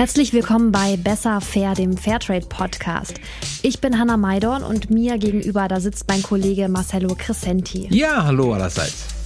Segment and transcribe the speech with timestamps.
[0.00, 3.20] Herzlich willkommen bei Besser Fair, dem Fairtrade Podcast.
[3.60, 7.86] Ich bin Hanna Maidorn und mir gegenüber, da sitzt mein Kollege Marcello Crescenti.
[7.90, 9.19] Ja, hallo allerseits.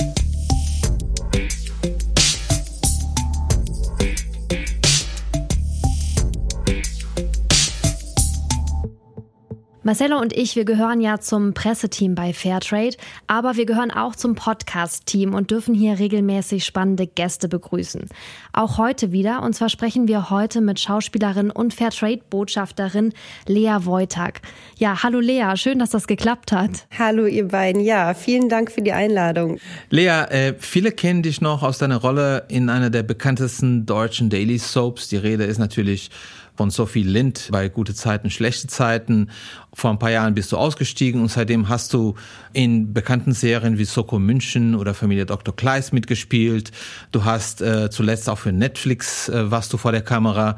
[9.87, 12.96] Marcelo und ich, wir gehören ja zum Presseteam bei Fairtrade,
[13.27, 18.09] aber wir gehören auch zum Podcast-Team und dürfen hier regelmäßig spannende Gäste begrüßen.
[18.54, 23.12] Auch heute wieder, und zwar sprechen wir heute mit Schauspielerin und Fairtrade-Botschafterin
[23.46, 24.40] Lea Wojtak.
[24.79, 26.87] Ja, hallo Lea, schön, dass das geklappt hat.
[26.98, 29.59] Hallo ihr beiden, ja, vielen Dank für die Einladung.
[29.90, 34.56] Lea, äh, viele kennen dich noch aus deiner Rolle in einer der bekanntesten deutschen Daily
[34.56, 35.09] Soaps.
[35.09, 36.11] Die Rede ist natürlich
[36.56, 39.31] von Sophie Lind bei Gute Zeiten, Schlechte Zeiten.
[39.72, 42.14] Vor ein paar Jahren bist du ausgestiegen und seitdem hast du
[42.53, 45.55] in bekannten Serien wie Soko München oder Familie Dr.
[45.55, 46.70] Kleist mitgespielt.
[47.12, 50.56] Du hast äh, zuletzt auch für Netflix äh, warst du vor der Kamera.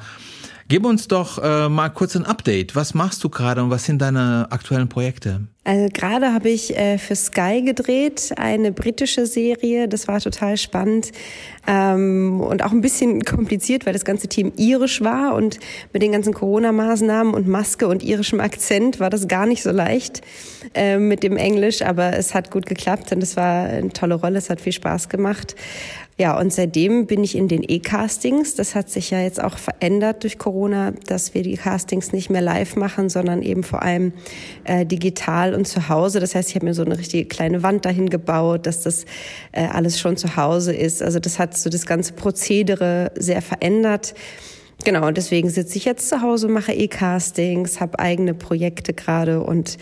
[0.69, 2.75] Gib uns doch äh, mal kurz ein Update.
[2.75, 5.43] Was machst du gerade und was sind deine aktuellen Projekte?
[5.63, 9.87] Also gerade habe ich äh, für Sky gedreht, eine britische Serie.
[9.87, 11.13] Das war total spannend
[11.69, 15.61] ähm, und auch ein bisschen kompliziert, weil das ganze Team irisch war und
[15.93, 20.21] mit den ganzen Corona-Maßnahmen und Maske und irischem Akzent war das gar nicht so leicht
[20.75, 24.39] äh, mit dem Englisch, aber es hat gut geklappt und es war eine tolle Rolle.
[24.39, 25.55] Es hat viel Spaß gemacht.
[26.19, 28.55] Ja, und seitdem bin ich in den E-Castings.
[28.55, 32.41] Das hat sich ja jetzt auch verändert durch Corona, dass wir die Castings nicht mehr
[32.41, 34.15] live machen, sondern eben vor allem
[34.65, 36.19] äh, digital und zu Hause.
[36.19, 39.05] Das heißt, ich habe mir so eine richtige kleine Wand dahin gebaut, dass das
[39.53, 41.03] äh, alles schon zu Hause ist.
[41.03, 44.15] Also das hat so das ganze Prozedere sehr verändert.
[44.85, 49.77] Genau, und deswegen sitze ich jetzt zu Hause, mache E-Castings, habe eigene Projekte gerade und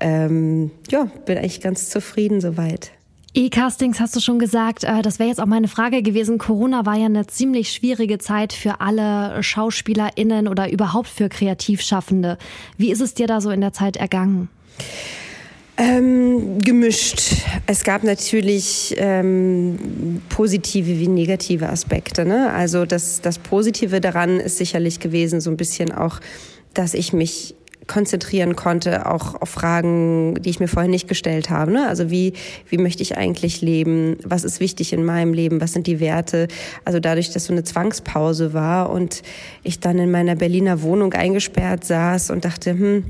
[0.00, 2.92] ähm, ja, bin eigentlich ganz zufrieden soweit.
[3.32, 6.38] E-Castings hast du schon gesagt, äh, das wäre jetzt auch meine Frage gewesen.
[6.38, 12.38] Corona war ja eine ziemlich schwierige Zeit für alle SchauspielerInnen oder überhaupt für Kreativschaffende.
[12.76, 14.48] Wie ist es dir da so in der Zeit ergangen?
[15.76, 17.36] Ähm, gemischt.
[17.66, 22.24] Es gab natürlich ähm, positive wie negative Aspekte.
[22.24, 22.52] Ne?
[22.52, 26.20] Also das, das Positive daran ist sicherlich gewesen, so ein bisschen auch,
[26.74, 27.54] dass ich mich
[27.90, 31.72] konzentrieren konnte, auch auf Fragen, die ich mir vorher nicht gestellt habe.
[31.72, 31.88] Ne?
[31.88, 32.34] Also wie,
[32.68, 34.16] wie möchte ich eigentlich leben?
[34.22, 35.60] Was ist wichtig in meinem Leben?
[35.60, 36.46] Was sind die Werte?
[36.84, 39.22] Also dadurch, dass so eine Zwangspause war und
[39.64, 43.04] ich dann in meiner Berliner Wohnung eingesperrt saß und dachte, hm,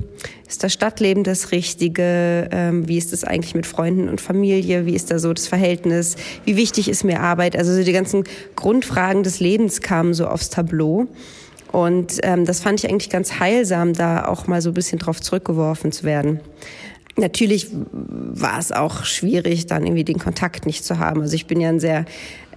[0.47, 2.49] ist das Stadtleben das Richtige?
[2.51, 4.87] Ähm, wie ist es eigentlich mit Freunden und Familie?
[4.87, 6.15] Wie ist da so das Verhältnis?
[6.43, 7.55] Wie wichtig ist mir Arbeit?
[7.55, 8.23] Also so die ganzen
[8.55, 11.07] Grundfragen des Lebens kamen so aufs Tableau.
[11.71, 15.21] Und ähm, das fand ich eigentlich ganz heilsam, da auch mal so ein bisschen drauf
[15.21, 16.39] zurückgeworfen zu werden.
[17.17, 21.21] Natürlich war es auch schwierig, dann irgendwie den Kontakt nicht zu haben.
[21.21, 22.05] Also ich bin ja ein sehr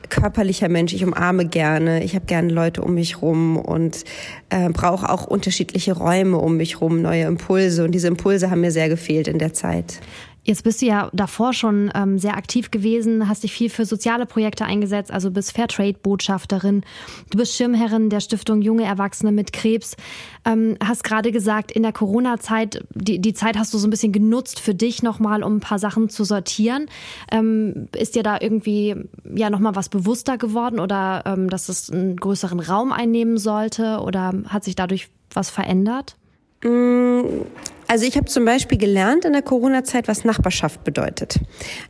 [0.09, 4.05] körperlicher Mensch, ich umarme gerne, ich habe gerne Leute um mich rum und
[4.51, 7.85] äh, brauche auch unterschiedliche Räume um mich rum, neue Impulse.
[7.85, 10.01] Und diese Impulse haben mir sehr gefehlt in der Zeit.
[10.45, 14.27] Jetzt bist du ja davor schon ähm, sehr aktiv gewesen, hast dich viel für soziale
[14.27, 16.83] Projekte eingesetzt, also bist Fairtrade-Botschafterin.
[17.31, 19.97] Du bist Schirmherrin der Stiftung Junge Erwachsene mit Krebs.
[20.45, 24.13] Ähm, hast gerade gesagt, in der Corona-Zeit, die, die Zeit hast du so ein bisschen
[24.13, 26.87] genutzt für dich nochmal, um ein paar Sachen zu sortieren.
[27.33, 28.97] Ähm, ist dir da irgendwie
[29.35, 34.35] ja nochmal was bewusster geworden oder ähm, dass es einen größeren Raum einnehmen sollte oder
[34.49, 36.17] hat sich dadurch was verändert?
[36.65, 37.45] Mm,
[37.87, 41.39] also ich habe zum Beispiel gelernt in der Corona-Zeit, was Nachbarschaft bedeutet.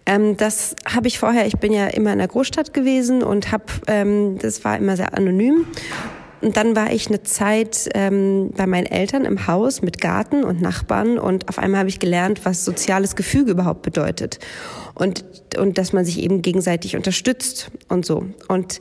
[0.07, 3.65] Ähm, das habe ich vorher, ich bin ja immer in der Großstadt gewesen und habe,
[3.87, 5.67] ähm, das war immer sehr anonym.
[6.41, 10.61] Und dann war ich eine Zeit ähm, bei meinen Eltern im Haus mit Garten und
[10.61, 14.41] Nachbarn und auf einmal habe ich gelernt, was soziales Gefüge überhaupt bedeutet
[14.95, 15.25] und
[15.57, 18.27] und dass man sich eben gegenseitig unterstützt und so.
[18.49, 18.81] Und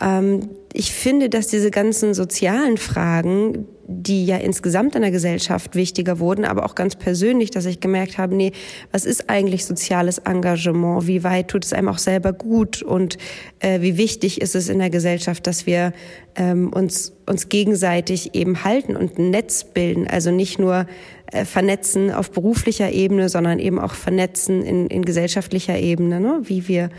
[0.00, 6.18] ähm, ich finde, dass diese ganzen sozialen Fragen, die ja insgesamt in der Gesellschaft wichtiger
[6.18, 8.52] wurden, aber auch ganz persönlich, dass ich gemerkt habe, nee,
[8.92, 11.06] was ist eigentlich soziales Engagement?
[11.06, 12.82] Wie weit tut es einem auch selber gut?
[12.82, 13.18] Und
[13.60, 15.92] äh, wie wichtig ist es in der Gesellschaft, dass wir
[16.34, 20.06] ähm, uns, uns gegenseitig eben halten und ein Netz bilden?
[20.06, 20.86] Also nicht nur
[21.32, 26.40] äh, vernetzen auf beruflicher Ebene, sondern eben auch vernetzen in, in gesellschaftlicher Ebene, ne?
[26.44, 26.90] wie wir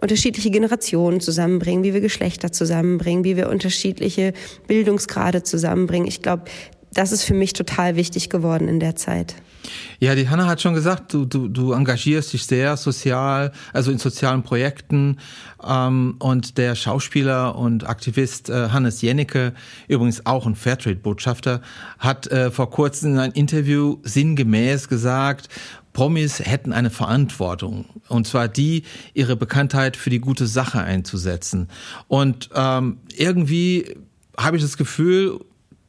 [0.00, 4.32] unterschiedliche Generationen zusammenbringen, wie wir Geschlechter zusammenbringen, wie wir unterschiedliche
[4.66, 6.06] Bildungsgrade zusammenbringen.
[6.06, 6.44] Ich glaube,
[6.92, 9.34] das ist für mich total wichtig geworden in der Zeit.
[9.98, 13.98] Ja, die Hanna hat schon gesagt, du, du, du engagierst dich sehr sozial, also in
[13.98, 15.18] sozialen Projekten.
[15.66, 19.52] Ähm, und der Schauspieler und Aktivist äh, Hannes Jennecke,
[19.88, 21.60] übrigens auch ein Fairtrade-Botschafter,
[21.98, 25.48] hat äh, vor kurzem in einem Interview sinngemäß gesagt,
[25.96, 28.82] Promis hätten eine Verantwortung, und zwar die,
[29.14, 31.68] ihre Bekanntheit für die gute Sache einzusetzen.
[32.06, 33.96] Und ähm, irgendwie
[34.36, 35.40] habe ich das Gefühl,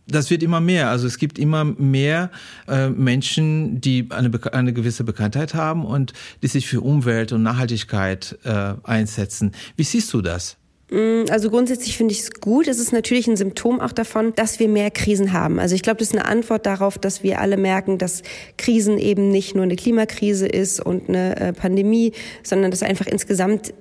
[0.08, 0.90] das wird immer mehr.
[0.90, 2.32] Also es gibt immer mehr
[2.70, 8.40] äh, Menschen, die eine, eine gewisse Bekanntheit haben und die sich für Umwelt und Nachhaltigkeit
[8.46, 9.52] äh, einsetzen.
[9.76, 10.56] Wie siehst du das?
[10.90, 12.68] Mm, also grundsätzlich finde ich es gut.
[12.68, 15.60] Es ist natürlich ein Symptom auch davon, dass wir mehr Krisen haben.
[15.60, 18.24] Also ich glaube, das ist eine Antwort darauf, dass wir alle merken, dass
[18.58, 22.14] Krisen eben nicht nur eine Klimakrise ist und eine äh, Pandemie,
[22.44, 23.74] sondern dass einfach insgesamt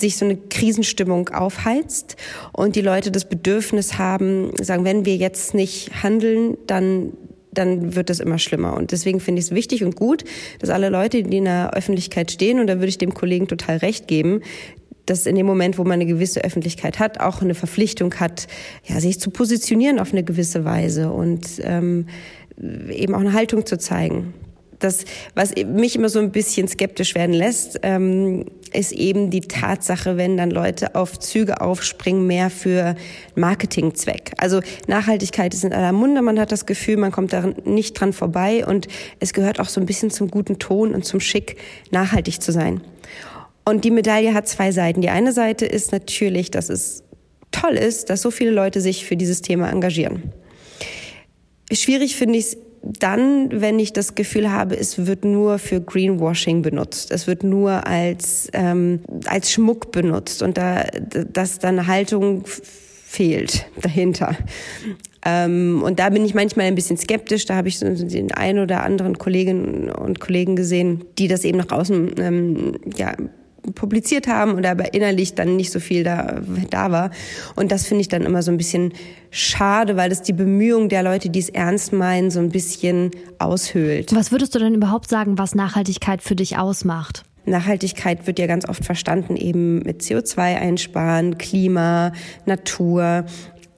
[0.00, 2.16] sich so eine Krisenstimmung aufheizt
[2.52, 7.12] und die Leute das Bedürfnis haben, sagen, wenn wir jetzt nicht handeln, dann
[7.54, 8.74] dann wird das immer schlimmer.
[8.74, 10.24] Und deswegen finde ich es wichtig und gut,
[10.58, 13.78] dass alle Leute, die in der Öffentlichkeit stehen, und da würde ich dem Kollegen total
[13.78, 14.40] recht geben,
[15.06, 18.46] dass in dem Moment, wo man eine gewisse Öffentlichkeit hat, auch eine Verpflichtung hat,
[18.84, 22.06] ja, sich zu positionieren auf eine gewisse Weise und ähm,
[22.58, 24.34] eben auch eine Haltung zu zeigen.
[24.80, 25.04] Das,
[25.34, 30.36] was mich immer so ein bisschen skeptisch werden lässt, ähm, ist eben die Tatsache, wenn
[30.36, 32.96] dann Leute auf Züge aufspringen, mehr für
[33.36, 34.32] Marketingzweck.
[34.38, 38.12] Also Nachhaltigkeit ist in aller Munde, man hat das Gefühl, man kommt da nicht dran
[38.12, 38.88] vorbei und
[39.20, 41.56] es gehört auch so ein bisschen zum guten Ton und zum Schick,
[41.90, 42.80] nachhaltig zu sein.
[43.64, 45.00] Und die Medaille hat zwei Seiten.
[45.00, 47.02] Die eine Seite ist natürlich, dass es
[47.50, 50.32] toll ist, dass so viele Leute sich für dieses Thema engagieren.
[51.72, 52.56] Schwierig finde ich es
[53.00, 57.86] dann, wenn ich das Gefühl habe, es wird nur für Greenwashing benutzt, es wird nur
[57.86, 60.84] als, ähm, als Schmuck benutzt und da,
[61.32, 64.36] dass dann Haltung fehlt dahinter.
[65.24, 67.46] Ähm, und da bin ich manchmal ein bisschen skeptisch.
[67.46, 71.70] Da habe ich den einen oder anderen Kolleginnen und Kollegen gesehen, die das eben nach
[71.70, 73.14] außen ähm, ja,
[73.74, 76.40] publiziert haben und aber innerlich dann nicht so viel da,
[76.70, 77.10] da war.
[77.56, 78.92] Und das finde ich dann immer so ein bisschen
[79.30, 84.14] schade, weil das die Bemühungen der Leute, die es ernst meinen, so ein bisschen aushöhlt.
[84.14, 87.24] Was würdest du denn überhaupt sagen, was Nachhaltigkeit für dich ausmacht?
[87.46, 92.12] Nachhaltigkeit wird ja ganz oft verstanden eben mit CO2 einsparen, Klima,
[92.46, 93.24] Natur.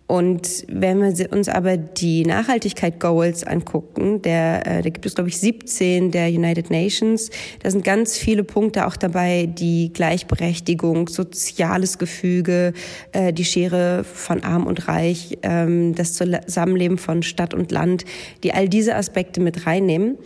[0.07, 5.31] Und wenn wir uns aber die Nachhaltigkeit Goals angucken, der, äh, da gibt es glaube
[5.31, 7.31] ich 17 der United Nations,
[7.63, 12.73] da sind ganz viele Punkte auch dabei, die Gleichberechtigung, soziales Gefüge,
[13.11, 18.05] äh, die Schere von Arm und Reich, ähm, das Zusammenleben von Stadt und Land,
[18.45, 20.19] die all diese Aspekte mit reinnehmen.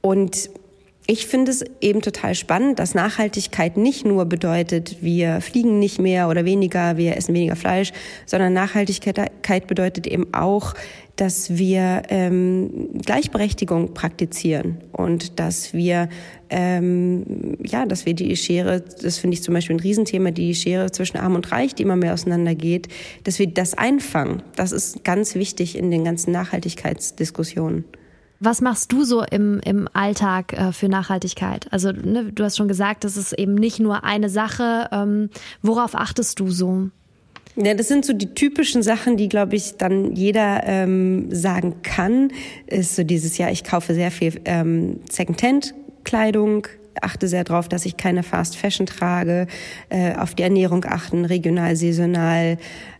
[0.00, 0.48] Und
[1.10, 6.28] ich finde es eben total spannend, dass Nachhaltigkeit nicht nur bedeutet, wir fliegen nicht mehr
[6.28, 7.92] oder weniger, wir essen weniger Fleisch,
[8.26, 10.74] sondern Nachhaltigkeit bedeutet eben auch,
[11.16, 16.10] dass wir ähm, Gleichberechtigung praktizieren und dass wir
[16.50, 20.92] ähm, ja, dass wir die Schere, das finde ich zum Beispiel ein Riesenthema, die Schere
[20.92, 22.88] zwischen Arm und Reich, die immer mehr auseinandergeht,
[23.24, 24.42] dass wir das einfangen.
[24.56, 27.84] Das ist ganz wichtig in den ganzen Nachhaltigkeitsdiskussionen.
[28.40, 31.66] Was machst du so im, im Alltag äh, für Nachhaltigkeit?
[31.72, 34.88] Also ne, du hast schon gesagt, das ist eben nicht nur eine Sache.
[34.92, 35.30] Ähm,
[35.62, 36.90] worauf achtest du so?
[37.56, 42.30] Ja, das sind so die typischen Sachen, die, glaube ich, dann jeder ähm, sagen kann.
[42.68, 46.68] Ist so dieses Jahr, ich kaufe sehr viel ähm, Secondhand-Kleidung,
[47.02, 49.46] achte sehr darauf, dass ich keine Fast Fashion trage,
[49.88, 52.58] äh, auf die Ernährung achten, regional, saisonal,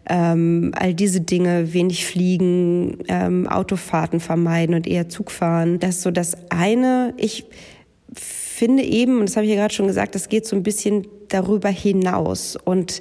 [0.08, 5.78] ähm, all diese Dinge, wenig fliegen, ähm, Autofahrten vermeiden und eher Zug fahren.
[5.78, 7.14] Das ist so das eine.
[7.16, 7.46] Ich
[8.12, 11.06] finde eben, und das habe ich ja gerade schon gesagt, das geht so ein bisschen
[11.28, 13.00] darüber hinaus und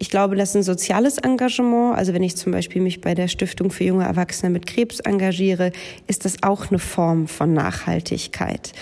[0.00, 1.96] ich glaube, das ist ein soziales Engagement.
[1.96, 5.72] Also wenn ich zum Beispiel mich bei der Stiftung für junge Erwachsene mit Krebs engagiere,
[6.06, 8.72] ist das auch eine Form von Nachhaltigkeit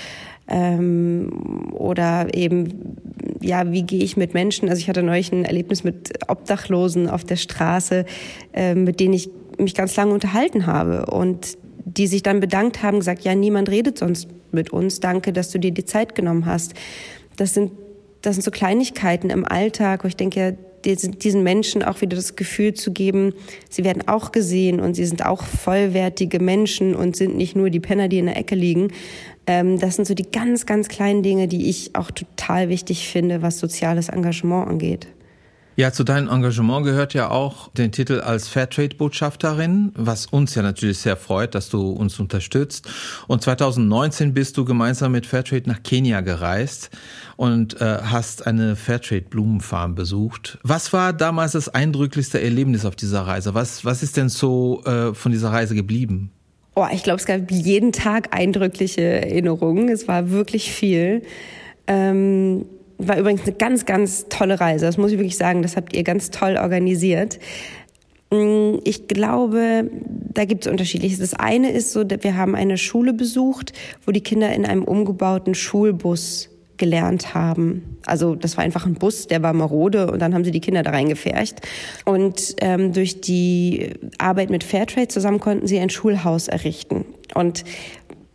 [0.48, 2.96] ähm, oder eben
[3.40, 4.68] ja, wie gehe ich mit Menschen?
[4.68, 8.04] Also ich hatte neulich ein Erlebnis mit Obdachlosen auf der Straße,
[8.52, 12.98] äh, mit denen ich mich ganz lange unterhalten habe und die sich dann bedankt haben,
[12.98, 15.00] gesagt, ja, niemand redet sonst mit uns.
[15.00, 16.74] Danke, dass du dir die Zeit genommen hast.
[17.36, 17.72] Das sind
[18.26, 22.74] das sind so Kleinigkeiten im Alltag, wo ich denke, diesen Menschen auch wieder das Gefühl
[22.74, 23.34] zu geben,
[23.68, 27.80] sie werden auch gesehen und sie sind auch vollwertige Menschen und sind nicht nur die
[27.80, 28.92] Penner, die in der Ecke liegen.
[29.46, 33.42] Ähm, das sind so die ganz, ganz kleinen Dinge, die ich auch total wichtig finde,
[33.42, 35.06] was soziales Engagement angeht.
[35.78, 41.00] Ja, zu deinem Engagement gehört ja auch den Titel als Fairtrade-Botschafterin, was uns ja natürlich
[41.00, 42.88] sehr freut, dass du uns unterstützt.
[43.26, 46.88] Und 2019 bist du gemeinsam mit Fairtrade nach Kenia gereist
[47.36, 50.58] und äh, hast eine Fairtrade-Blumenfarm besucht.
[50.62, 53.52] Was war damals das eindrücklichste Erlebnis auf dieser Reise?
[53.52, 56.30] Was, was ist denn so äh, von dieser Reise geblieben?
[56.74, 59.90] Oh, ich glaube, es gab jeden Tag eindrückliche Erinnerungen.
[59.90, 61.22] Es war wirklich viel.
[61.86, 62.64] Ähm
[62.98, 64.86] war übrigens eine ganz, ganz tolle Reise.
[64.86, 65.62] Das muss ich wirklich sagen.
[65.62, 67.38] Das habt ihr ganz toll organisiert.
[68.30, 69.90] Mm, ich glaube,
[70.32, 71.18] da gibt es unterschiedliches.
[71.18, 73.72] Das eine ist so, wir haben eine Schule besucht,
[74.04, 77.98] wo die Kinder in einem umgebauten Schulbus gelernt haben.
[78.04, 80.82] Also das war einfach ein Bus, der war marode und dann haben sie die Kinder
[80.82, 81.60] da reingefercht.
[82.04, 87.04] Und ähm, durch die Arbeit mit Fairtrade zusammen konnten sie ein Schulhaus errichten.
[87.34, 87.64] Und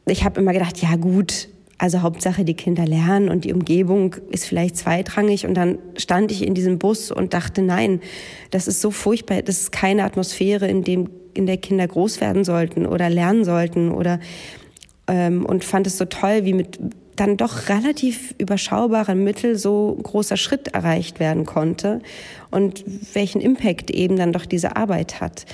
[0.07, 1.49] ich habe immer gedacht, ja gut,
[1.81, 5.47] also Hauptsache die Kinder lernen und die Umgebung ist vielleicht zweitrangig.
[5.47, 8.01] Und dann stand ich in diesem Bus und dachte, nein,
[8.51, 12.43] das ist so furchtbar, das ist keine Atmosphäre, in dem in der Kinder groß werden
[12.43, 14.19] sollten oder lernen sollten oder
[15.07, 16.77] ähm, und fand es so toll, wie mit
[17.15, 22.01] dann doch relativ überschaubaren Mittel so großer Schritt erreicht werden konnte
[22.51, 22.83] und
[23.15, 25.45] welchen Impact eben dann doch diese Arbeit hat.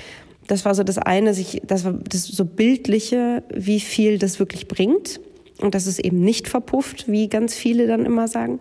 [0.46, 4.68] Das war so das eine, sich, das war das so bildliche, wie viel das wirklich
[4.68, 5.20] bringt
[5.60, 8.60] und dass es eben nicht verpufft, wie ganz viele dann immer sagen.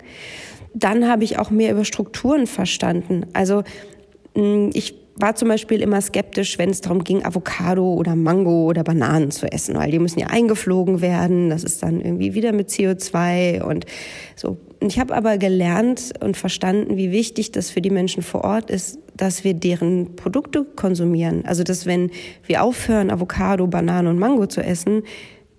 [0.74, 3.26] Dann habe ich auch mehr über Strukturen verstanden.
[3.34, 3.64] Also
[4.74, 9.32] ich war zum Beispiel immer skeptisch, wenn es darum ging, Avocado oder Mango oder Bananen
[9.32, 11.50] zu essen, weil die müssen ja eingeflogen werden.
[11.50, 13.86] Das ist dann irgendwie wieder mit CO2 und
[14.36, 14.58] so.
[14.80, 19.00] Ich habe aber gelernt und verstanden, wie wichtig das für die Menschen vor Ort ist,
[19.16, 21.46] dass wir deren Produkte konsumieren.
[21.46, 22.12] Also dass wenn
[22.46, 25.02] wir aufhören, Avocado, Bananen und Mango zu essen,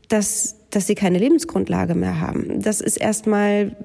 [0.09, 2.61] dass dass sie keine Lebensgrundlage mehr haben.
[2.63, 3.77] Das ist erstmal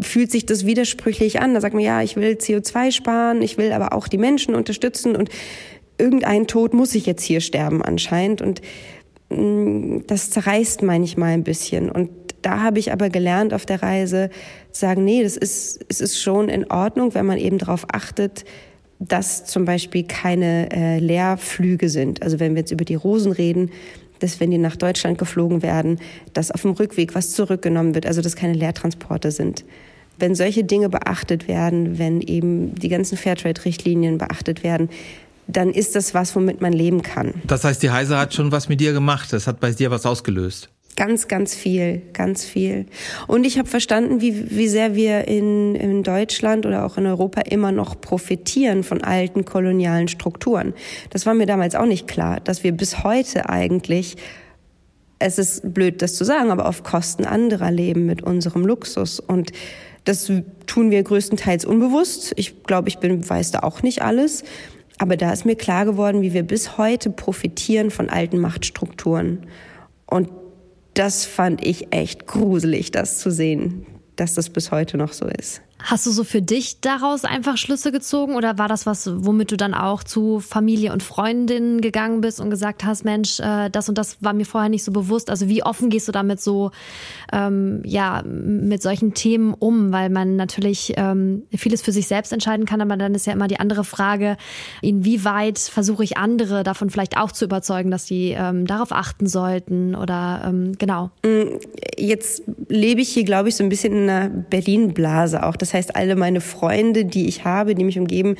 [0.00, 1.54] fühlt sich das widersprüchlich an.
[1.54, 5.16] Da sagt man, ja, ich will CO2 sparen, ich will aber auch die Menschen unterstützen
[5.16, 5.30] und
[5.98, 8.42] irgendein Tod muss ich jetzt hier sterben anscheinend.
[8.42, 8.60] Und
[9.30, 11.90] mm, das zerreißt manchmal ein bisschen.
[11.90, 12.10] Und
[12.42, 14.30] da habe ich aber gelernt auf der Reise,
[14.70, 18.44] sagen, nee, das ist, es ist schon in Ordnung, wenn man eben darauf achtet,
[18.98, 22.22] dass zum Beispiel keine äh, Leerflüge sind.
[22.22, 23.70] Also wenn wir jetzt über die Rosen reden,
[24.20, 25.98] dass wenn die nach Deutschland geflogen werden,
[26.32, 29.64] dass auf dem Rückweg was zurückgenommen wird, also dass keine Leertransporte sind.
[30.18, 34.88] Wenn solche Dinge beachtet werden, wenn eben die ganzen Fairtrade-Richtlinien beachtet werden,
[35.46, 37.34] dann ist das was, womit man leben kann.
[37.46, 39.32] Das heißt, die Heise hat schon was mit dir gemacht.
[39.32, 40.70] Das hat bei dir was ausgelöst.
[40.96, 42.86] Ganz, ganz viel, ganz viel.
[43.26, 47.40] Und ich habe verstanden, wie, wie sehr wir in, in Deutschland oder auch in Europa
[47.40, 50.72] immer noch profitieren von alten kolonialen Strukturen.
[51.10, 54.16] Das war mir damals auch nicht klar, dass wir bis heute eigentlich,
[55.18, 59.18] es ist blöd, das zu sagen, aber auf Kosten anderer leben mit unserem Luxus.
[59.18, 59.50] Und
[60.04, 60.30] das
[60.66, 62.34] tun wir größtenteils unbewusst.
[62.36, 64.44] Ich glaube, ich bin, weiß da auch nicht alles.
[64.98, 69.46] Aber da ist mir klar geworden, wie wir bis heute profitieren von alten Machtstrukturen.
[70.06, 70.28] Und
[70.94, 73.86] das fand ich echt gruselig, das zu sehen,
[74.16, 75.60] dass das bis heute noch so ist.
[75.86, 79.58] Hast du so für dich daraus einfach Schlüsse gezogen oder war das was, womit du
[79.58, 83.98] dann auch zu Familie und Freundinnen gegangen bist und gesagt hast, Mensch, äh, das und
[83.98, 85.28] das war mir vorher nicht so bewusst?
[85.28, 86.70] Also wie offen gehst du damit so,
[87.34, 89.92] ähm, ja, mit solchen Themen um?
[89.92, 93.48] Weil man natürlich ähm, vieles für sich selbst entscheiden kann, aber dann ist ja immer
[93.48, 94.38] die andere Frage,
[94.80, 99.94] inwieweit versuche ich andere davon vielleicht auch zu überzeugen, dass die ähm, darauf achten sollten
[99.94, 101.10] oder ähm, genau.
[101.26, 101.58] Mm,
[101.98, 105.56] jetzt lebe ich hier, glaube ich, so ein bisschen in einer Berlin-Blase auch.
[105.56, 108.36] Das heißt, alle meine Freunde, die ich habe, die mich umgeben,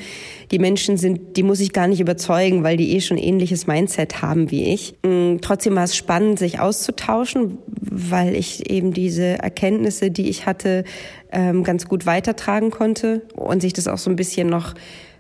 [0.50, 4.22] die Menschen sind, die muss ich gar nicht überzeugen, weil die eh schon ähnliches Mindset
[4.22, 4.94] haben wie ich.
[5.04, 10.84] Mm, trotzdem war es spannend, sich auszutauschen, weil ich eben diese Erkenntnisse, die ich hatte,
[11.32, 14.74] ähm, ganz gut weitertragen konnte und sich das auch so ein bisschen noch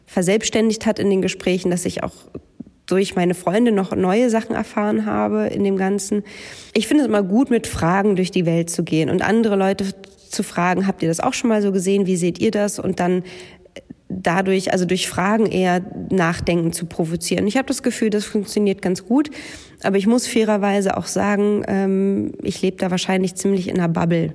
[0.06, 2.12] verselbstständigt hat in den Gesprächen, dass ich auch
[2.86, 6.22] durch meine Freunde noch neue Sachen erfahren habe in dem Ganzen.
[6.74, 9.86] Ich finde es immer gut, mit Fragen durch die Welt zu gehen und andere Leute
[10.34, 12.06] zu fragen, habt ihr das auch schon mal so gesehen?
[12.06, 12.78] Wie seht ihr das?
[12.78, 13.22] Und dann
[14.08, 17.46] dadurch, also durch Fragen eher Nachdenken zu provozieren.
[17.46, 19.30] Ich habe das Gefühl, das funktioniert ganz gut,
[19.82, 24.34] aber ich muss fairerweise auch sagen, ähm, ich lebe da wahrscheinlich ziemlich in einer Bubble.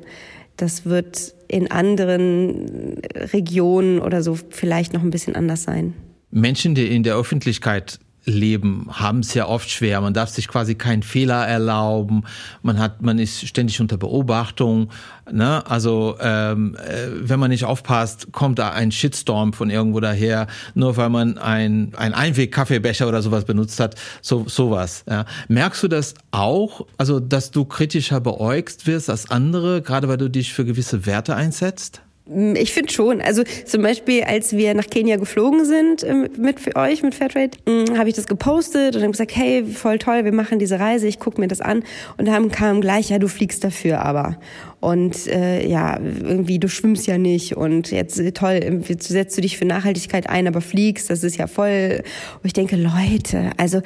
[0.58, 5.94] Das wird in anderen Regionen oder so vielleicht noch ein bisschen anders sein.
[6.32, 10.02] Menschen, die in der Öffentlichkeit leben, haben es ja oft schwer.
[10.02, 12.24] Man darf sich quasi keinen Fehler erlauben.
[12.62, 14.90] Man hat, man ist ständig unter Beobachtung.
[15.32, 15.66] Ne?
[15.66, 20.98] Also ähm, äh, wenn man nicht aufpasst, kommt da ein Shitstorm von irgendwo daher, nur
[20.98, 23.96] weil man ein, ein Einweg-Kaffeebecher oder sowas benutzt hat.
[24.22, 25.04] So sowas.
[25.10, 25.26] Ja.
[25.48, 26.86] Merkst du das auch?
[26.98, 31.36] Also dass du kritischer beäugst wirst als andere, gerade weil du dich für gewisse Werte
[31.36, 32.02] einsetzt?
[32.30, 33.22] Mm, ich finde schon.
[33.22, 37.98] Also zum Beispiel, als wir nach Kenia geflogen sind ähm, mit euch, mit Fairtrade, mm,
[37.98, 41.20] habe ich das gepostet und habe gesagt, hey, voll toll, wir machen diese Reise, ich
[41.20, 41.84] gucke mir das an.
[42.18, 44.38] Und dann kam gleich, ja, du fliegst dafür aber.
[44.80, 49.42] Und äh, ja, irgendwie, du schwimmst ja nicht und jetzt äh, toll, jetzt setzt du
[49.42, 52.02] dich für Nachhaltigkeit ein, aber fliegst, das ist ja voll.
[52.36, 53.82] Und ich denke, Leute, also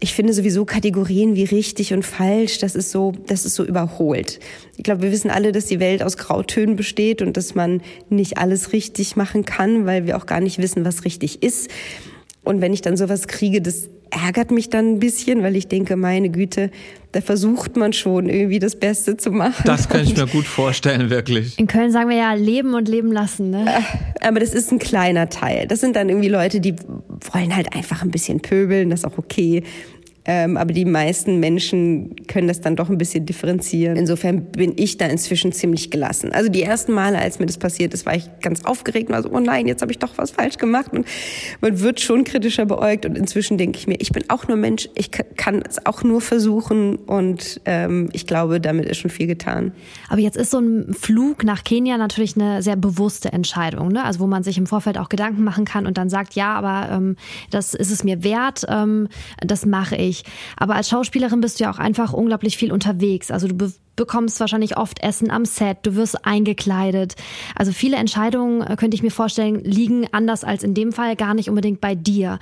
[0.00, 4.40] ich finde sowieso Kategorien wie richtig und falsch, das ist so, das ist so überholt.
[4.76, 8.38] Ich glaube, wir wissen alle, dass die Welt aus Grautönen besteht und dass man nicht
[8.38, 11.70] alles richtig machen kann, weil wir auch gar nicht wissen, was richtig ist.
[12.42, 15.96] Und wenn ich dann sowas kriege, das ärgert mich dann ein bisschen, weil ich denke,
[15.96, 16.70] meine Güte,
[17.12, 19.62] da versucht man schon irgendwie das Beste zu machen.
[19.64, 21.58] Das kann ich mir gut vorstellen, wirklich.
[21.58, 23.66] In Köln sagen wir ja leben und leben lassen, ne?
[23.66, 25.66] Äh, aber das ist ein kleiner Teil.
[25.66, 26.74] Das sind dann irgendwie Leute, die
[27.32, 29.62] wollen halt einfach ein bisschen pöbeln, das ist auch okay.
[30.26, 33.96] Ähm, aber die meisten Menschen können das dann doch ein bisschen differenzieren.
[33.96, 36.32] Insofern bin ich da inzwischen ziemlich gelassen.
[36.32, 39.22] Also die ersten Male, als mir das passiert ist, war ich ganz aufgeregt und war
[39.22, 40.92] so, oh nein, jetzt habe ich doch was falsch gemacht.
[40.92, 41.06] Und
[41.60, 43.04] man wird schon kritischer beäugt.
[43.04, 46.22] Und inzwischen denke ich mir, ich bin auch nur Mensch, ich kann es auch nur
[46.22, 46.96] versuchen.
[46.96, 49.72] Und ähm, ich glaube, damit ist schon viel getan.
[50.08, 54.04] Aber jetzt ist so ein Flug nach Kenia natürlich eine sehr bewusste Entscheidung, ne?
[54.04, 56.90] Also wo man sich im Vorfeld auch Gedanken machen kann und dann sagt, ja, aber
[56.90, 57.16] ähm,
[57.50, 59.08] das ist es mir wert, ähm,
[59.40, 60.13] das mache ich
[60.56, 63.30] Aber als Schauspielerin bist du ja auch einfach unglaublich viel unterwegs.
[63.30, 67.14] Also du bekommst wahrscheinlich oft Essen am Set, du wirst eingekleidet.
[67.54, 71.34] Also viele Entscheidungen, äh, könnte ich mir vorstellen, liegen anders als in dem Fall gar
[71.34, 72.38] nicht unbedingt bei dir.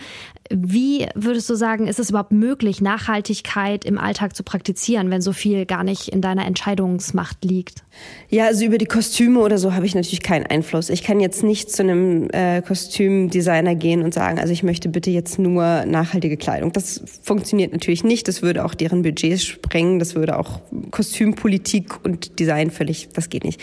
[0.51, 5.33] Wie würdest du sagen, ist es überhaupt möglich, Nachhaltigkeit im Alltag zu praktizieren, wenn so
[5.33, 7.85] viel gar nicht in deiner Entscheidungsmacht liegt?
[8.29, 10.91] Ja, also über die Kostüme oder so habe ich natürlich keinen Einfluss.
[10.91, 15.11] Ich kann jetzt nicht zu einem äh, Kostümdesigner gehen und sagen, also ich möchte bitte
[15.11, 16.73] jetzt nur nachhaltige Kleidung.
[16.73, 18.29] Das funktioniert natürlich nicht.
[18.29, 19.99] Das würde auch deren Budgets sprengen.
[19.99, 23.61] Das würde auch Kostüm Politik und Design völlig, das geht nicht.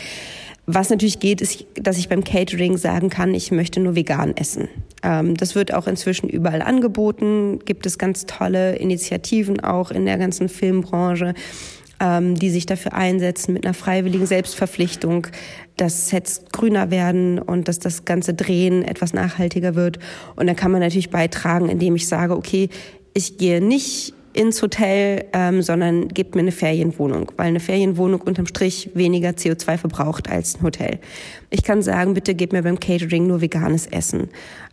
[0.65, 4.67] Was natürlich geht, ist, dass ich beim Catering sagen kann, ich möchte nur vegan essen.
[5.01, 7.59] Ähm, das wird auch inzwischen überall angeboten.
[7.63, 11.35] Gibt es ganz tolle Initiativen auch in der ganzen Filmbranche,
[12.01, 15.27] ähm, die sich dafür einsetzen mit einer freiwilligen Selbstverpflichtung,
[15.77, 19.99] dass Sets grüner werden und dass das ganze Drehen etwas nachhaltiger wird.
[20.35, 22.67] Und da kann man natürlich beitragen, indem ich sage, okay,
[23.13, 28.45] ich gehe nicht ins Hotel, ähm, sondern gebt mir eine Ferienwohnung, weil eine Ferienwohnung unterm
[28.45, 30.99] Strich weniger CO2 verbraucht als ein Hotel.
[31.49, 34.29] Ich kann sagen, bitte gebt mir beim Catering nur veganes Essen.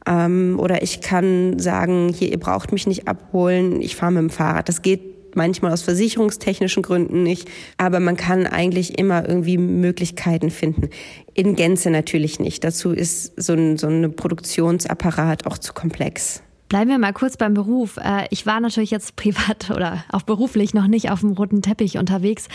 [0.06, 4.30] Ähm, oder ich kann sagen, hier, ihr braucht mich nicht abholen, ich fahre mit dem
[4.30, 4.68] Fahrrad.
[4.68, 10.88] Das geht manchmal aus versicherungstechnischen Gründen nicht, aber man kann eigentlich immer irgendwie Möglichkeiten finden.
[11.34, 12.64] In Gänze natürlich nicht.
[12.64, 16.42] Dazu ist so ein, so ein Produktionsapparat auch zu komplex.
[16.68, 17.96] Bleiben wir mal kurz beim Beruf.
[17.96, 21.98] Äh, ich war natürlich jetzt privat oder auch beruflich noch nicht auf dem roten Teppich
[21.98, 22.48] unterwegs,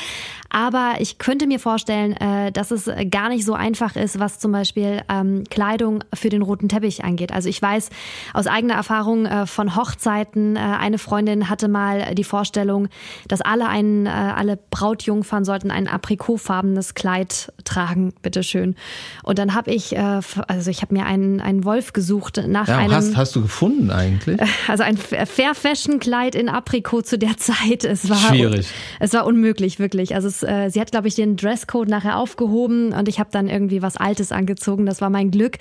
[0.49, 4.51] aber ich könnte mir vorstellen, äh, dass es gar nicht so einfach ist, was zum
[4.51, 7.31] Beispiel ähm, Kleidung für den roten Teppich angeht.
[7.31, 7.89] Also ich weiß
[8.33, 12.87] aus eigener Erfahrung äh, von Hochzeiten, eine Freundin hatte mal die Vorstellung,
[13.27, 18.75] dass alle einen, alle Brautjungfern sollten ein aprikotfarbenes Kleid tragen, bitteschön.
[19.23, 22.91] Und dann habe ich, also ich habe mir einen, einen Wolf gesucht nach ja, einem.
[22.91, 23.91] Hast, hast du gefunden?
[24.01, 24.39] Eigentlich?
[24.67, 27.83] Also ein Fair Fashion Kleid in Aprikot zu der Zeit.
[27.83, 28.67] Es war schwierig.
[28.99, 30.15] Es war unmöglich wirklich.
[30.15, 33.47] Also es, äh, sie hat glaube ich den Dresscode nachher aufgehoben und ich habe dann
[33.47, 34.85] irgendwie was Altes angezogen.
[34.85, 35.57] Das war mein Glück.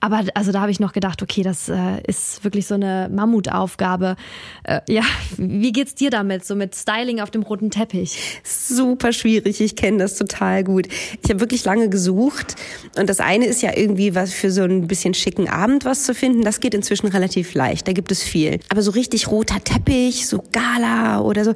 [0.00, 4.16] Aber also da habe ich noch gedacht, okay, das äh, ist wirklich so eine Mammutaufgabe.
[4.62, 5.02] Äh, ja,
[5.36, 8.40] wie geht's dir damit, so mit Styling auf dem roten Teppich?
[8.44, 10.86] Super schwierig, ich kenne das total gut.
[11.22, 12.54] Ich habe wirklich lange gesucht
[12.96, 16.14] und das eine ist ja irgendwie was für so ein bisschen schicken Abend was zu
[16.14, 16.42] finden.
[16.42, 18.60] Das geht inzwischen relativ leicht, da gibt es viel.
[18.68, 21.54] Aber so richtig roter Teppich, so Gala oder so,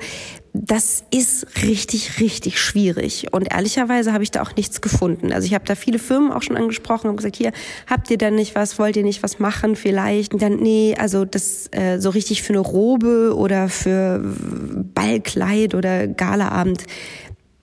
[0.55, 3.29] das ist richtig, richtig schwierig.
[3.33, 5.33] Und ehrlicherweise habe ich da auch nichts gefunden.
[5.33, 7.53] Also ich habe da viele Firmen auch schon angesprochen und gesagt, hier,
[7.87, 10.35] habt ihr denn nicht was, wollt ihr nicht was machen vielleicht?
[10.35, 14.21] Und dann, nee, also das äh, so richtig für eine Robe oder für
[14.95, 16.85] Ballkleid oder Galaabend,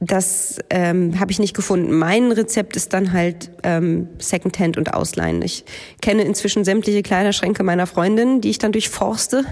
[0.01, 1.91] das ähm, habe ich nicht gefunden.
[1.91, 5.41] Mein Rezept ist dann halt ähm, Secondhand und Ausleihen.
[5.41, 5.65] Ich
[6.01, 9.43] kenne inzwischen sämtliche Kleiderschränke meiner Freundin, die ich dann durchforste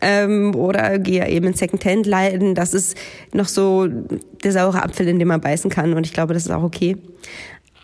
[0.00, 2.54] ähm, oder gehe eben in Secondhand leiden.
[2.54, 2.96] Das ist
[3.32, 6.52] noch so der saure Apfel, in dem man beißen kann und ich glaube, das ist
[6.52, 6.96] auch okay.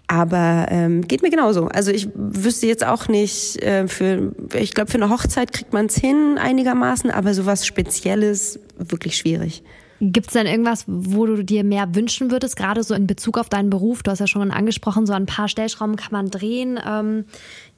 [0.07, 1.66] Aber ähm, geht mir genauso.
[1.66, 5.87] Also ich wüsste jetzt auch nicht, äh, für, ich glaube, für eine Hochzeit kriegt man
[5.87, 9.64] es hin einigermaßen, aber sowas Spezielles wirklich schwierig.
[10.01, 13.49] Gibt es denn irgendwas, wo du dir mehr wünschen würdest, gerade so in Bezug auf
[13.49, 14.03] deinen Beruf?
[14.03, 16.79] Du hast ja schon angesprochen, so ein paar Stellschrauben kann man drehen.
[16.87, 17.25] Ähm,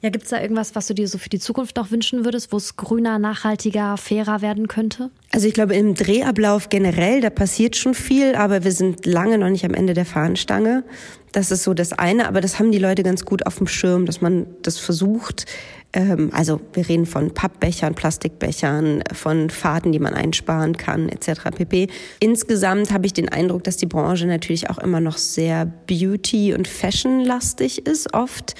[0.01, 2.51] ja, gibt es da irgendwas, was du dir so für die Zukunft noch wünschen würdest,
[2.51, 5.09] wo es grüner, nachhaltiger, fairer werden könnte?
[5.31, 9.49] Also ich glaube, im Drehablauf generell, da passiert schon viel, aber wir sind lange noch
[9.49, 10.83] nicht am Ende der Fahnenstange.
[11.31, 14.05] Das ist so das eine, aber das haben die Leute ganz gut auf dem Schirm,
[14.05, 15.45] dass man das versucht,
[15.91, 21.49] also wir reden von Pappbechern, Plastikbechern, von Fahrten, die man einsparen kann, etc.
[21.55, 21.87] pp.
[22.19, 26.67] Insgesamt habe ich den Eindruck, dass die Branche natürlich auch immer noch sehr beauty- und
[26.67, 28.55] fashionlastig ist oft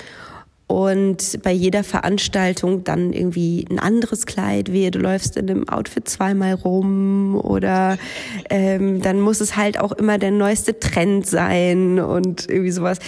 [0.71, 6.07] und bei jeder Veranstaltung dann irgendwie ein anderes Kleid wehe, du läufst in einem Outfit
[6.07, 7.97] zweimal rum oder
[8.51, 12.99] ähm, dann muss es halt auch immer der neueste Trend sein und irgendwie sowas.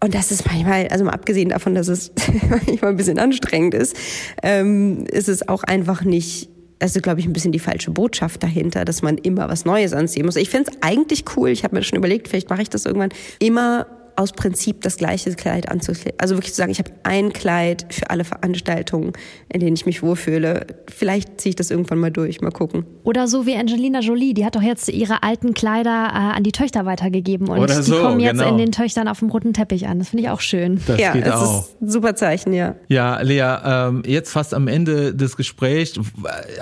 [0.00, 2.12] Und das ist manchmal, also mal abgesehen davon, dass es
[2.48, 3.96] manchmal ein bisschen anstrengend ist,
[4.42, 8.84] ähm, ist es auch einfach nicht also glaube ich, ein bisschen die falsche Botschaft dahinter,
[8.84, 10.36] dass man immer was Neues anziehen muss.
[10.36, 11.48] Ich finde es eigentlich cool.
[11.48, 13.86] Ich habe mir schon überlegt, vielleicht mache ich das irgendwann immer
[14.18, 16.18] aus Prinzip das gleiche Kleid anzukleben.
[16.18, 19.12] Also wirklich zu sagen, ich habe ein Kleid für alle Veranstaltungen,
[19.48, 20.66] in denen ich mich wohlfühle.
[20.88, 22.84] Vielleicht ziehe ich das irgendwann mal durch, mal gucken.
[23.04, 26.50] Oder so wie Angelina Jolie, die hat doch jetzt ihre alten Kleider äh, an die
[26.50, 28.50] Töchter weitergegeben und Oder die so, kommen jetzt genau.
[28.50, 30.00] in den Töchtern auf dem roten Teppich an.
[30.00, 30.80] Das finde ich auch schön.
[30.86, 31.60] Das ja, geht das auch.
[31.60, 32.74] ist ein super Zeichen, ja.
[32.88, 35.94] Ja, Lea, ähm, jetzt fast am Ende des Gesprächs.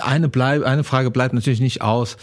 [0.03, 2.17] Eine, bleib, eine Frage bleibt natürlich nicht aus.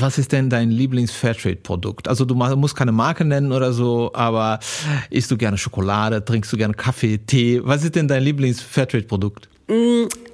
[0.00, 2.08] Was ist denn dein Lieblings-Fairtrade-Produkt?
[2.08, 4.58] Also du musst keine Marke nennen oder so, aber
[5.10, 7.60] isst du gerne Schokolade, trinkst du gerne Kaffee, Tee?
[7.62, 9.48] Was ist denn dein Lieblings-Fairtrade-Produkt?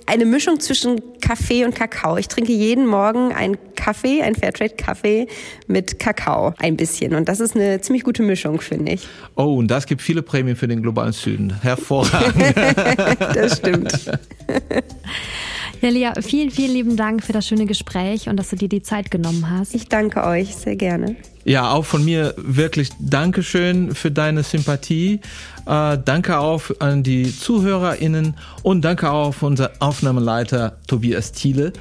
[0.06, 2.16] Eine Mischung zwischen Kaffee und Kakao.
[2.16, 5.26] Ich trinke jeden Morgen einen Kaffee, einen Fairtrade-Kaffee
[5.66, 6.54] mit Kakao.
[6.58, 7.14] Ein bisschen.
[7.14, 9.06] Und das ist eine ziemlich gute Mischung, finde ich.
[9.34, 11.60] Oh, und das gibt viele Prämien für den globalen Süden.
[11.60, 12.54] Hervorragend.
[13.34, 14.10] Das stimmt.
[15.82, 18.82] Ja, Lea, vielen, vielen lieben Dank für das schöne Gespräch und dass du dir die
[18.82, 19.74] Zeit genommen hast.
[19.74, 21.16] Ich danke euch sehr gerne.
[21.44, 25.20] Ja, auch von mir wirklich Dankeschön für deine Sympathie.
[25.66, 31.72] Äh, danke auch an die ZuhörerInnen und danke auch auf unser Aufnahmeleiter Tobias Thiele.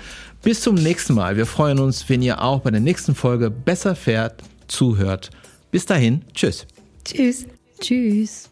[0.43, 1.37] Bis zum nächsten Mal.
[1.37, 5.31] Wir freuen uns, wenn ihr auch bei der nächsten Folge besser fährt, zuhört.
[5.71, 6.67] Bis dahin, tschüss.
[7.03, 7.45] Tschüss.
[7.79, 8.49] Tschüss.